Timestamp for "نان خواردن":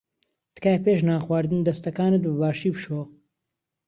1.07-1.61